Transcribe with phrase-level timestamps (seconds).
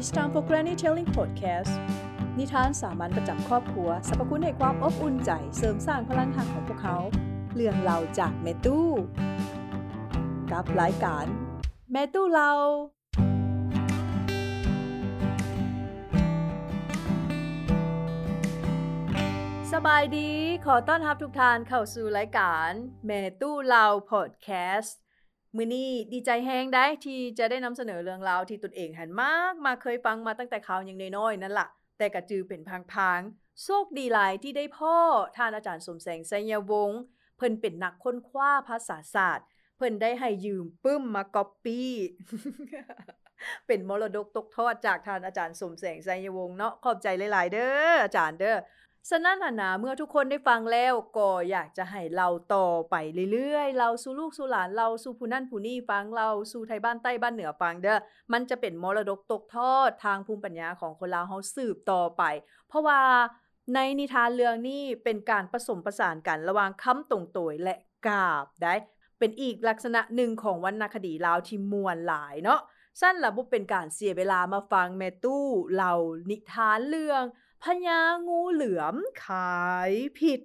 [0.00, 1.72] It's time for Granny Telling Podcast
[2.38, 6.96] นิทานสามัญประจำครอบครัวสรรพคุณให้ความอบอุ่นใจเสริมสร้างพลังหักของพวกเขา
[7.54, 8.88] เรื่องเล่าจากแม่ตู้
[10.52, 11.26] กับรายการ
[11.92, 12.50] แม่ตู้เรา
[19.72, 20.30] สบายดี
[20.66, 22.70] ขอต้อนรับทุกท่านเข้าสู่รายการ
[23.06, 24.48] แม่ตู้เราพอดแค
[24.80, 24.98] สต์
[25.56, 32.60] มือนี้ดีใจแฮงได้ที่จะได้นำเสนอเรื่องราวที่ตนเองหันมากมาเคยฟังมาตั้งแต่ข่าวยังน้อยๆนั่นละ่ะ แต่กระจือเป็น
[32.92, 34.96] พังๆโชคดีหลายที่ได้พ่อ
[35.36, 37.00] ท่านอาจารย์สมแสงไสยวงศ์
[37.36, 41.92] เพิ่นเป็นนักค้นคว้าภาษาศาสตร์ เพิ่นได้ให้ยืมปึ้มมาก๊อปปี้
[43.66, 48.56] เป็นมรดกตกทอดจากท่านอาจารย์สมแสงไสยวงศ์เนาะขอบใจหลายๆเด้ออาจารย์เด้อ
[49.10, 52.94] สนั่นหนาเมื่อทุกคนได้ฟังแล้วก็อยากจะให้เราต่อไป
[53.32, 57.98] เรื่อยๆ เราสู่ลูกสู่หลานเราสู่ผู้นั่นผู้นี้ฟังเราสู่ไทยบ้านใต้บ้านเหนือฟังเด้อ
[58.32, 62.22] มันจะเป็นมรดกตกทอดทางภูมิปัญญาของคนลาวเฮาสืบต่อไป
[62.68, 63.00] เพราะว่า
[63.74, 67.74] ในนิทานเรื่องนี้เป็นการผสมประสานกันระหว่างคำตรงโตยและ
[68.06, 68.74] กาบได้
[69.18, 72.60] เป็นอีกลักษณะหนึ่งของวรรณคดีลาวที่มวลหลายเนาะ
[73.00, 75.94] สั้นละบ่เป็นการเสียเวลามาฟังแม่ตู้เล่า
[76.30, 77.22] นิทานเรื่อง
[77.62, 80.40] พญางูเหลือมขายผิด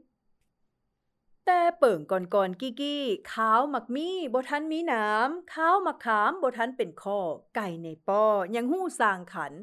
[1.45, 7.19] แต่เปิ่งก่อนๆกี้กี้ขาวหมักมีบ่ทันมีน้ำขาวหมักขามบทันเป็นข้อ
[7.55, 8.23] ไก่ในป้อ
[8.55, 9.53] ยังหู้สร้างขัน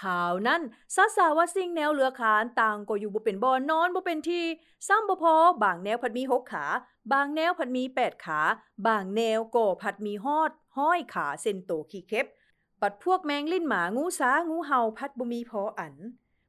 [0.00, 0.60] ขาวนั้น
[0.94, 4.44] ซาสาว่าสิ่งแนวเหลือขานต่างก็อยู่บ่เป็นบ่อนอนบ่เป็นที่
[4.88, 6.66] ซ้ำบ่พอบางแนวผัดมี6ขา
[7.12, 8.40] บางแนวผัดมี8ขา
[8.86, 12.26] บางแนวก็ผัดมีฮอด ห้อยขาเส้นโตขี้เข็บ
[12.80, 15.94] ปัดพวกแมงลิ้นหมางูสางูเห่าพัดบ่มีพออัน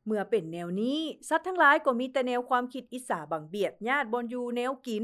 [0.06, 1.00] เมื่อเป็นแนวนี้
[1.30, 5.04] สัตว์ทั้งหลายก็มีแต่แนวความคิดอิสาบังเบียดญาติบนอยู่แนวกิน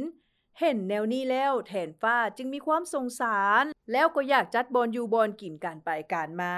[0.59, 6.53] เห็นแนวนี้แล้วแทนฟ้าจึงมีความสงสาร แล้วก็อยากจัดบอนอยู่บอนกินกันไปการมา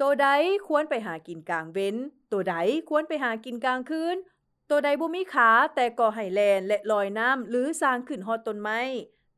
[0.00, 0.28] ตัวใด
[0.68, 1.96] ควรไปหากินกลางเว้น
[2.32, 2.56] ตัวใด
[2.90, 4.16] ควรไปหากินกลางคืน
[4.70, 8.80] ตัวใดบ่มีขาแต่ก็ให้แลนและลอยน้ำหรือสร้างขึ้นฮอดต้นไม้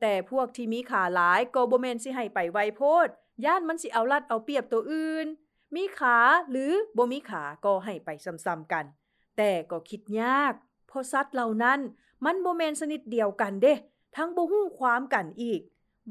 [0.01, 3.09] แต่พวกที่มีขาหลายก็บ่แม่นสิให้ไปไวโพด
[3.45, 5.27] ย่านมันสิเอารัดเอาเปรียบตัวอื่น
[5.75, 6.19] มีขา
[6.51, 8.85] หรือบ่มีขาก็ให้ไปซ้ำๆกัน
[9.37, 10.55] แต่ก็คิดยาก
[10.89, 11.81] เพราะสัตว์เหล่านั้น
[12.25, 13.75] มันบ่แม่นสนิทเดียวกันเด้
[14.17, 15.61] ทั้งบ่ฮู้ความกันอีก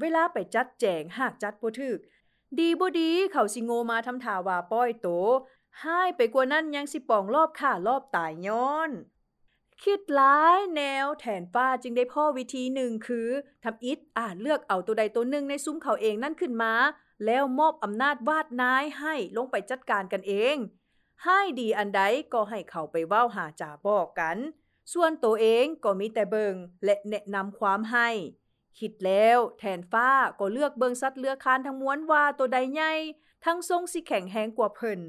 [0.00, 1.98] เวลาไปจัดแจงหากจัดบ่ถึก
[2.58, 5.08] ดีบ่ดีเขาสิโงมาทำท่าว่าป้อยโต
[5.84, 8.90] ห้ายไปกว่านั้นยังสิปองรอบค่ารอบตายย้อน
[9.82, 13.28] คิดหลายแนวแทนฟ้าจึงได้พ่อวิธีหนึ่งคือ
[13.64, 16.72] ทำอิดอ่านเลือกเอาตัวใดตัวหนึ่งในซุ้มเขาเองนั่นขึ้นมา
[17.26, 20.56] แล้วมอบอำนาจวาดนายให้ลงไปจัดการกันเอง
[21.24, 22.02] ให้ดีอันใด
[22.32, 24.36] ก็ให้เขาไปเว้าหาจ่าบอกกัน
[24.92, 26.54] ส่วนตัวเองก็มีแต่เบิง
[26.84, 28.08] และแนะนำความให้
[28.78, 30.08] คิดแล้วแทนฟ้า
[30.38, 32.92] ก็เลือกเบิงสัตว์เลือคานทั้งม้วลว่าตัวใดใหญ่
[33.44, 35.00] ทั้งทรงสิแข็งแหงกว่าเพิ่น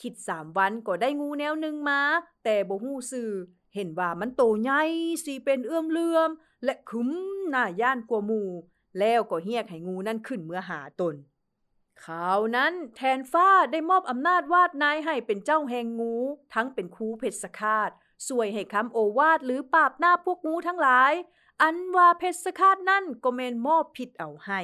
[0.00, 2.00] คิด3วันก็ได้งูแนวหนึ่งมา
[2.44, 3.30] แต่บ่ฮู้ซื่อ
[3.74, 4.82] เห็นว่ามันโตใหญ่
[5.24, 6.30] สิเป็นเอื้อมเลื่อม
[6.64, 7.10] และคุ้ม
[7.50, 8.50] หน้าย่านกว่าหมู่
[8.98, 11.14] แล้วก็เฮียกให้งูนั่นขึ้นเมื่อหาตน
[12.04, 16.14] ข่าวนั้นแทนฟ้าได้มอบอำนาจวาดนายให้เป็นเจ้าแห่งงู
[16.54, 17.90] ทั้งเป็นคูเพชรสคาต
[18.28, 21.12] สวยให้คำโอวาดหรือปราบหน้าพวกงูทั้งหลาย
[21.62, 24.60] อันว่าเพชรสคาตนั่นก็แมนมอบผิดเอาให้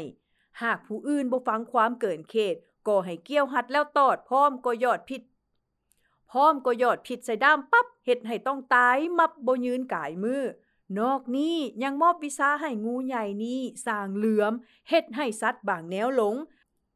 [0.63, 2.57] หากผู้อื่นบ่ฟังความเกินเขต
[2.87, 5.23] ก็ให้เกี่ยวหัดแล้วตอดพร้อมก็ยอดผิด
[6.31, 10.43] พร้อมก็ยอดผิดใส่ด้ามปั๊บ เฮ็ดให้ต้องตายมับบ่ยืนกายมือ
[10.99, 14.53] นอกนี้ยังมอบวิชาให้งูใหญ่นี้สร้างเหลือม
[14.89, 16.35] เฮ็ดให้สัตว์บางแนวหลง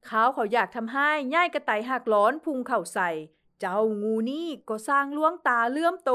[0.07, 3.11] เขาเขาอยากทำให้ย่ายกระไตหักร้อนพุงเข้าใส่
[3.61, 6.13] เจ้างูนี้ก็สร้างล้วงตาเลื่อมโต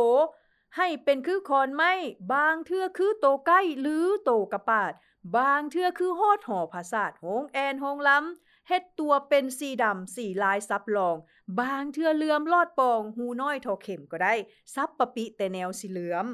[0.78, 1.92] ให้เป็นคือคอนไม้
[2.34, 4.92] บางเทื่อคือโตใกล้หรือโตกระปาด
[5.38, 11.18] บางเทื่อคือฮอดห่อภาษาทโหงแอนหงล้ำ เฮ็ดตัวเป็นสีดำสีลายซับลอง
[11.60, 14.34] บางเทื่อเลื่อมลอดปอง หูน้อยทอเข็มก็ได้
[14.76, 16.28] ซับปะปิแต่แนวสีเหลือม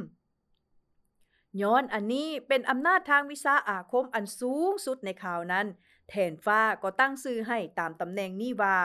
[1.61, 5.65] ย้อนอันนี้เป็นอำนาจทางวิชาอาคมอันสูงสุดในข่าวนั้น
[6.09, 8.77] แทนฟ้าก็ตั้งซื้อให้ตามตำแหน่งนี้ว่า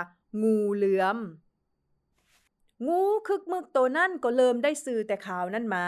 [0.42, 1.18] งูเหลือม
[2.86, 5.86] งูคึกมึกโตนั่นก็เริ่มได้ซื้อแต่ข่าวนั้นมา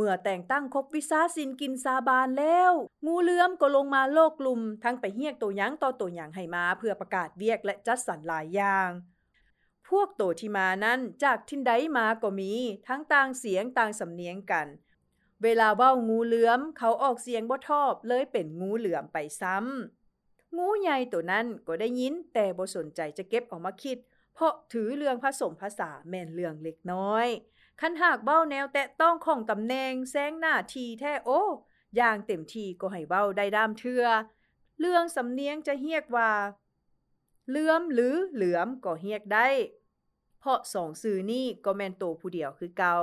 [0.00, 2.72] เมื่อแต่งตั้งครบวิสาสินกินสาบานแล้ว
[3.06, 8.90] งูเหลือมก็ลงมาโลกลุม ทั้งไปเฮียกตัวยังต่อตัวอย่างให้มาเพื่อประกาศเวียกและจัดสรรหลายอย่าง
[9.88, 12.52] พวกโตที่มานั้นจากทินใดมาก็มี
[12.88, 14.66] ทั้งต่างเสียงต่างสำเนียงกัน
[15.42, 23.98] เวลาเว้างูเหลือม เขาออกเสียงบ่ทอบเลยเป็นงูเหลือมไปซ้ำงูใหญ่ตัวนั้นก็ได้ยินแต่บ่สนใจจะเก็บออกมาคิด
[24.34, 27.26] เพราะถือเรื่องผสมภาษาแม่นเรื่องเล็กน้อย
[27.80, 31.42] คันหากเบ้าแนวแตะต้องของตำแหน่งแสงหน้าทีแท้โอ้
[31.96, 34.04] อย่างเต็มทีก็ให้เบ้าได้ดามเทือ
[34.80, 36.30] เรื่องสำเนียงจะเรียกว่า
[37.50, 39.48] เลื่อมหรือเหลือมก็เรียกได้
[40.40, 42.96] เพราะสองสื่อนี้ก็แม่นโตผู้เดียวคือเกา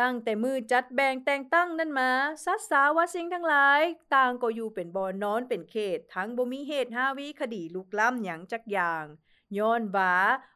[0.00, 2.10] ตั้งแต่มือจัดแบ่งแต่งตั้งนั่นมา
[2.44, 3.80] สัตสาว่าสิ่งทั้งหลาย
[4.14, 9.04] ต่างก็อยู่เป็นบอนนอนเป็นเขต ทั้งบ่มีเหตุหาวิคดีลุกล้ำหยังจักอย่าง
[9.58, 10.14] ย้อนว่า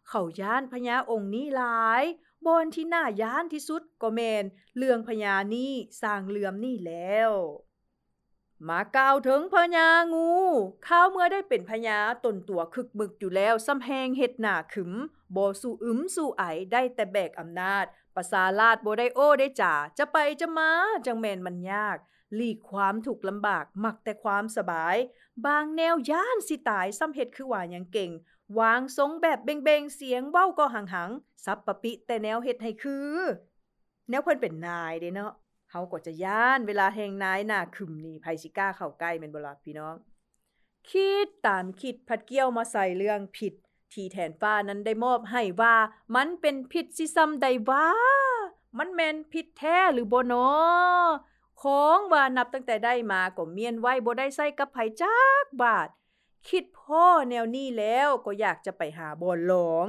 [0.09, 2.05] เขาย้านพญาองค์นี้หลาย
[2.47, 4.45] บอนที่น่าย้านที่สุดก็แมน
[4.77, 7.31] เรื่องพญานี้สร้างเลื่อมนี่แล้ว
[8.69, 10.31] มากล่าวถึงพญางู
[10.87, 14.93] ข้าวเมื่อได้เป็นพญาตนตัวคึกบึกอยู่แล้วซ้ำแหงเฮ็ดหน้าขึม
[15.37, 20.71] บ่สู่อึมสู่ไอได้แต่แบกอำนาจภาษาลาดบ่ได้โอ้ได้จ่าจะไปจะมา
[21.07, 21.97] จังแม่นมันยาก
[22.35, 24.97] หลีกความถูกลำบากมักแต่ความสบาย
[25.47, 28.11] บางแนวย่านสิตายซ้ำเฮ็ดคือว่ายังเก่ง
[28.59, 33.19] วางทรงแบบเบงๆเสียงเว้าก็หังๆซับปะปิแต่แนวเฮ็ดให้คือ
[34.09, 35.33] แนวเพิ่นเป็นนายเด้เนาะ
[35.71, 39.95] เฮาก็จะย่านเวลาแหงนายหน้าขึมนี่ไผสิกล้าเข้าใกล้แม่นบ่ล่ะพี่น้อง
[40.91, 43.55] คิดตามคิดพัดเกี่ยวมาใส่เรื่องผิด
[43.93, 45.75] ที่แทนฟ้านั้นได้มอบให้ว่า
[46.17, 47.89] มันเป็นผิดสิซ้ำใดว่า
[48.79, 50.49] มันแม่นผิดแท้หรือบ่นอ
[51.63, 55.89] ของว่านับตั้งแต่ได้มาก็เมียนไว้บ่ได้ใส่กับไผจักบาท
[56.49, 59.87] คิดพ่อแนวนี้แล้วก็อยากจะไปหาบ่หลอง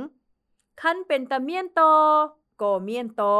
[0.81, 1.95] คันเป็นตาเมียนตอ
[2.61, 3.37] ก็เมียนตอ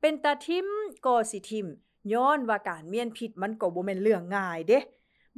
[0.00, 0.66] เป็นตาทิม
[1.06, 1.66] ก็สิทิม
[2.12, 4.78] ย้อนว่าการเมียนผิดมันก็บ่แม่นเรื่องง่ายเด้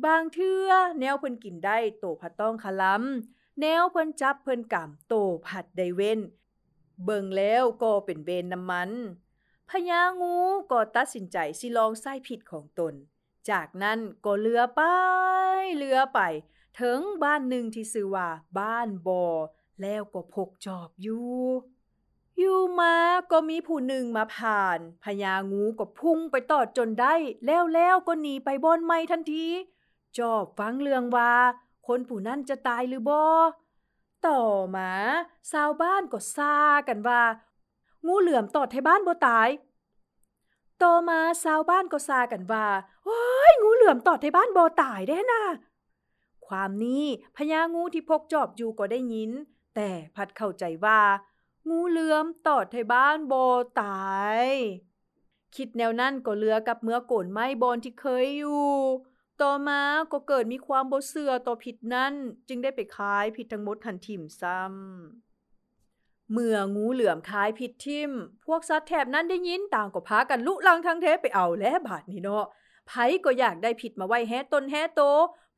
[0.05, 0.71] บางเทื่อ
[1.01, 5.15] แนวเพิ่นกินได้โตผัดต้องคลำแนวเพิ่นจับเพิ่นกำโต
[5.47, 6.21] ผัดได้เว้น
[7.05, 8.91] เบิ่งแล้วก็เป็นเวนน้ำมัน
[9.71, 10.37] พญางู
[10.71, 12.95] ก็ตัดสินใจสิลองไส้ผิดของตน
[13.51, 14.81] จากนั้นก็เลือไป
[15.77, 16.21] เลือไป
[16.81, 18.29] ถึงบ้านหนึ่งที่ชื่อว่า
[18.59, 19.25] บ้านบอ
[19.83, 21.41] แล้วก็พกจอบอยู่
[22.39, 22.95] อยู่มา
[23.31, 27.15] ก็มีผู้หนึ่งมาผ่านพญางูก็พุ่งไปตอดจนได้
[27.47, 29.47] แล้วแล้วก็หนีไปบอนไม่ทันที
[30.19, 31.33] จอบฟังเรื่องว่า
[31.87, 33.21] คนผู้นั้นจะตายหรือบ่
[34.27, 34.43] ต่อ
[34.77, 34.91] มา
[35.53, 36.55] ชาวบ้านก็ซา
[36.89, 37.23] กันว่า
[38.07, 39.49] งูเหลือมตอดให้บ้านบ่ตาย
[40.83, 42.67] ต่อมาชาวบ้านก็ซากันว่า
[43.05, 43.21] โอ้
[43.51, 45.43] ยงูเหลือมตอดให้บ้านบ่ตายเด้น่ะ
[46.49, 47.05] ความนี้
[47.37, 49.31] พญางูที่พกจอบอยู่ก็ได้ยิน
[49.75, 51.01] แต่พัดเข้าใจว่า
[51.69, 53.35] งูเหลือมตอดให้บ้านโบ
[53.81, 54.45] ตาย
[55.57, 58.67] คิดแนวนั้นก็เลือกับเมื่อโกนไม้บอนที่เคยอยู่
[59.43, 59.81] ต่อมา
[60.13, 62.13] ก็เกิดมีความโบเชื่อต่อผิดนั้น
[62.49, 68.11] จึงได้ไปขายผิดทั้งหมดทันทิมซ้ำเมื่องูเหลือมคายผิดทิม
[68.47, 72.45] พวกสัตว์แถบนั้นได้ยินต่างก็พากันลุลังทั้งเทไปเอาและบาดนี้เนาะ
[72.89, 72.93] ไผ
[73.25, 75.01] ก็อยากได้ผิดมาไว้แฮตนแฮโต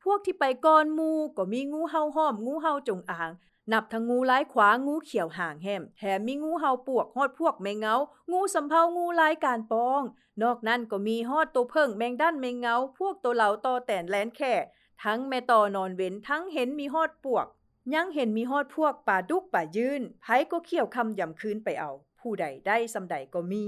[0.03, 3.31] พวกที่ไปก่อนมูก็มีงูเห่าห้อม งูเห่าจงอาง
[3.71, 7.95] นับทั้งงูลายขวา งูเขียวห่างแหมแถมมีงูเห่าปวกฮอดพวกแมงเงา
[8.31, 10.01] งูสำเภางูลายการปอง
[10.43, 14.53] นอกนั้นก็มีฮอดตัวเพิ่งแมงด้านแมงเงา พวกตัวเหลาตอแตนแลนแค่
[15.03, 17.45] ทั้งแม่ตอนอนเว้นทั้งเห็นมีฮอดปวก
[17.93, 23.67] ยังเห็นมีฮอดพวกป่าดุกป่ายืนไผก็เขี่ยวคำยำคืนไปเอา ผู้ใดได้สำใดก็มี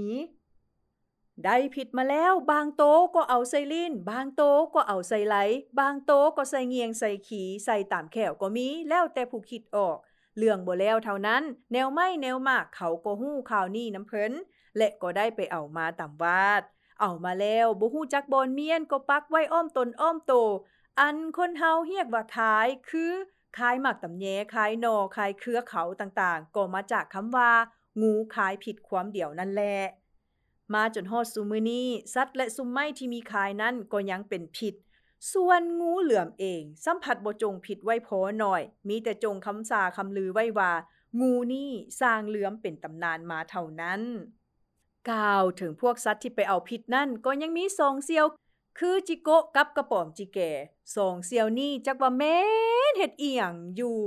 [1.44, 2.84] ได้ผิดมาแล้วบางโต
[3.14, 4.42] ก็เอาใส่ลิ้น บางโต
[4.74, 5.36] ก็เอาใส่ไหล
[5.78, 9.96] บางโตก็ใส่เงียงใส่ขีใส่ตามแขวก็มี แล้วแต่ผู้คิดออก
[10.36, 11.42] เรื่องบ่แล้วเท่านั้น
[11.72, 14.32] แนวไม่แนวมากเขาก็ฮู้ข่าวนี้น้ำเพิ่น
[14.76, 16.62] และก็ได้ไปเอามาตามวาด
[17.00, 20.34] เอามาแล้วบ่ฮู้จักบอนเมียนก็ปักไว้อ้อมตนอ้อมโต
[21.00, 23.12] อันคนเฮาเรียกว่าขายคือ
[23.58, 27.50] ขายหมักตำแยขายนอขายเครือเขาต่างๆ ก็มาจากคำว่า
[28.02, 29.78] งูขายผิดความเดียวนั่นแหละ
[30.74, 34.74] มาจนฮอดซุมือนี้ สัตว์และซุมไม้ที่มีขายนั้นก็ยังเป็นผิด
[35.32, 40.72] ส่วนงูเหลือมเอง สัมผัสบ่จงผิดไว้พอหน่อย มีแต่จงคำสาคำลือไว้ว่า
[41.20, 44.00] งูนี่สร้างเหลือมเป็นตำนานมาเท่านั้น
[45.10, 48.26] กล่าวถึงพวกสัตว์ที่ไปเอาผิดนั่นก็ยังมีสองเซียว
[48.78, 50.52] คือจิโกะกับกระป๋อมจิแก่
[50.96, 52.38] สองเซียวนี่จักว่าแม่
[52.92, 53.98] นเฮ็ดเอียงอยู่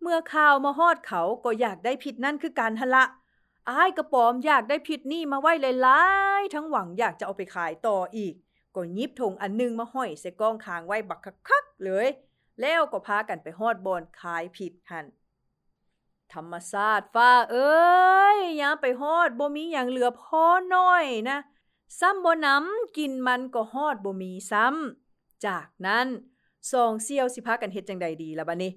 [0.00, 3.04] เมื่อข่าวมาฮอดเขาก็อยากได้ผิดนั่นคือการหละ
[3.68, 5.52] อ้ายกระป๋อมอยากได้ผิดนี่มาไว้
[5.82, 6.00] หลา
[6.40, 8.34] ยๆทั้งหวังอยากจะเอาไปขายต่ออีก
[8.74, 12.06] ก็ยิบถงอันหนึงมาห้อยใส่กองคางไว้บักคักๆเลย
[12.60, 15.06] แล้วก็พากันไปฮอดบอนขายผิดหัน
[16.32, 21.38] ธรรมศาสตร์ฟ้าเอ้ยยามไปฮอดบ่มีหยังเหลือพอน้อยนะ
[22.00, 26.06] ซ้ำบ่น้ำกินมันก็ฮอดบ่มีซ้ำ จากนั้น
[26.72, 28.72] สองเซียวสิพากันเฮ็ดจังใดดีล่ะบัดนี้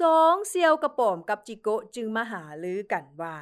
[0.00, 3.34] สองเซียวกระป๋อมกับจิโกะจึงมาหาลือกันว่า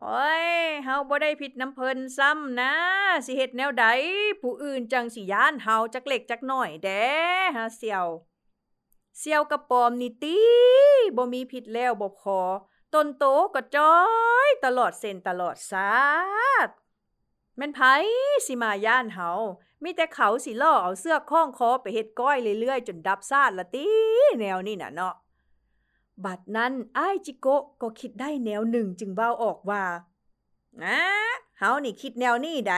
[0.00, 0.46] โอ้ย
[0.84, 2.72] เฮาบ่ได้ผิดน้ำเพิ่นซ้ำนะ
[3.26, 3.86] สิเฮ็ดแนวใด
[4.40, 7.06] ผู้อื่นจังสิย้านเฮาจักเล็กจักน้อยแด้
[7.56, 8.06] ฮะเสี่ยว
[9.18, 10.38] เสี่ยวกระปอมนี่ติ
[11.16, 12.38] บ่มีผิดแล้วบ่พอ
[12.94, 13.24] ต้นโต
[13.54, 13.96] ก็จ้อ
[14.48, 15.92] ย ตลอดเส้นตลอดสา
[16.66, 16.68] ด
[17.56, 17.80] แม่นไผ
[18.46, 19.30] สิมาย่านเฮา
[19.82, 23.86] มีแต่เขาสิล่อเอาเสื้อคล้องคอไปเฮ็ดก้อยเรื่อยๆ จนดับซาดละติ
[24.40, 25.14] แนวนี่น่ะเนาะ
[26.24, 29.84] บัดนั้นอ้ายจิโกะก็คิดได้แนวหนึ่งจึงเว้าออกว่า
[30.82, 31.00] อะ
[31.58, 32.74] เฮานี่คิดแนวนี้ได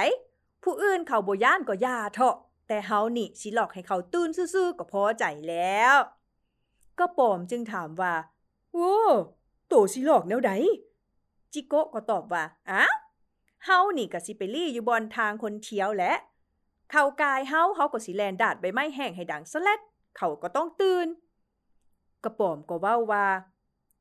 [0.62, 2.36] ผู้อื่นเขาบ่ย่านก็ย่าเถาะ
[2.68, 5.96] แต่เฮานี่สิหลอกให้เขาตื่นซื่อๆก็พอใจแล้ว
[6.98, 8.14] ก็ปอมจึงถามว่า
[8.72, 8.94] โอ้
[9.68, 10.52] โตสิหลอกแนวใด
[11.52, 12.94] จิโกะก็ตอบว่าอ้าว
[13.64, 16.12] เฮานี่ก็สิไปลี่อยู่บอนทางคนเที่ยวแหละ
[16.90, 19.80] เข้ากายเฮาเฮาก็สิแลนดาดใบไม้แห้งให้ดังสแลด
[20.16, 21.06] เขาก็ต้องตื่น
[22.26, 23.26] กระป๋อมก็เว้าว่า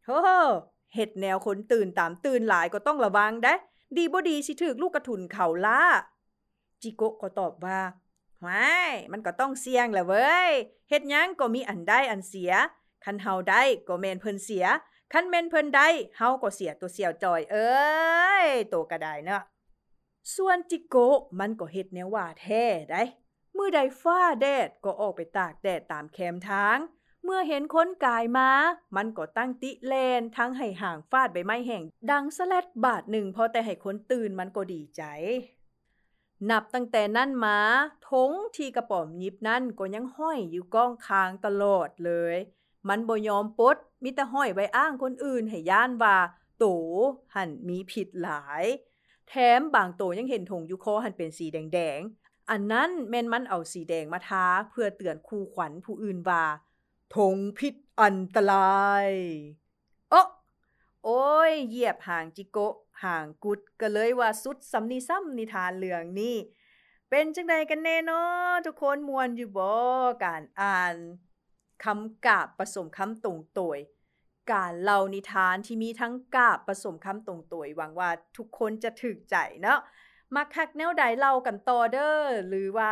[0.05, 0.20] โฮ้
[0.94, 3.53] เฮ็ดแนวคนตื่นตามตื่นหลายก็ต้องระวังได้
[3.98, 5.82] ดีบ่ดีสิถึกลูกกระทุนเข่าล่า
[6.82, 7.79] จิโกะก็ตอบว่า
[8.46, 10.50] ว้ายมันก็ต้องเสี่ยงแหละเว้ย
[10.89, 12.51] เฮ็ดหยังก็มีอันได้อันเสีย
[13.05, 14.65] คันเฮาได้ก็แม่นเพิ่นเสีย
[15.13, 17.74] คันแม่นเพิ่นได้เฮาก็เสียตัวเสียวจอย เอ้
[18.46, 19.41] ยโตก็ได้เนาะ
[20.36, 23.01] ส่วนจิโกะมันก็เฮ็ดแนวว่าแท้ได้
[23.53, 26.77] เมื่อใดฟ้าแดดก็ออกไปตากแดดตามแคมทาง
[27.27, 28.50] เมื่อเห็นคนกายมา
[28.96, 35.01] มันก็ตั้งติแลนทั้งให้ห่างฟาดใบไม้แห่ง ดังสแลดบาทหนึ่งพอแต่ให้คนตื่นมันก็ดีใจ
[36.50, 37.60] นับตั้งแต่นั้นมา
[38.10, 42.36] ทงที่กระป๋อมยิบนั่นก็ยังห้อยอยู่ก้องคางตลอดเลย
[42.88, 46.17] มันบ่ยอมปดมีแต่ห้อยไว้อ้างคนอื่นให้ย่านว่า
[46.58, 46.65] โต
[47.36, 48.63] หันมีผิดหลาย
[49.29, 56.44] แถมบางโตยังเห็นธงอยู่คอหันเป็นสีแดงๆอันนั้นแม่นมันเอาสีแดงมาทาเพื่อเตือนคู่ขวัญผู้อื่นว่า
[57.16, 59.08] ธงพิษอันตราย
[60.12, 60.22] โอ้
[61.04, 66.36] โอ้ย เหยียบห่างจิโกะห่างกุดก็เลยว่าสุดสำนีซ้ำนิทานเรื่องนี้
[67.10, 69.70] เป็นจังใดกันแน่เนาะทุกคนมวนอยู่บ่
[70.26, 70.96] การอ่าน
[71.84, 73.80] คำกาบผสมคำตรงตวย
[74.52, 79.80] การเล่านิทานที่มีทั้งกาบผสมคำตรงตวยหวังว่าทุกคนจะถึกใจเนาะ
[80.36, 82.92] มักคักแนวใดเล่ากันต่อเด้อหรือว่า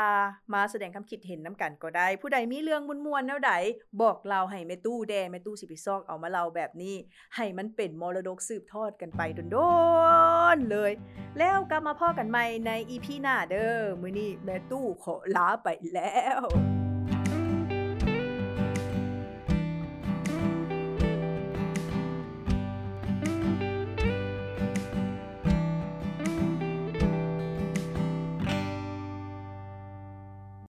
[0.54, 3.54] มาแสดงความคิดเห็นนำกันก็ได้ ผู้ใดมีเรื่องม่วนๆแนวใด
[4.02, 6.96] บอกเราให้แม่ตู้แดแม่ตู้สิไปซอกเอามาเล่าแบบนี้
[7.36, 9.22] ให้มันเป็นมรดกสืบทอดกันไป
[9.52, 9.58] โด
[10.56, 10.92] นๆเลย
[11.38, 16.42] แล้วกลับมาพ่อกันใหม่ใน EP หน้าเด้อมื้อนี้แม่ตู้ขอลาไปแล้ว